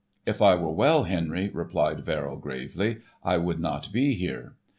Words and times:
"If 0.25 0.41
I 0.41 0.55
were 0.55 0.71
well, 0.71 1.03
Henry," 1.03 1.53
answered 1.55 1.99
Verrill 2.01 2.37
gravely, 2.37 3.01
"I 3.23 3.37
would 3.37 3.59
not 3.59 3.91
be 3.93 4.15
here." 4.15 4.55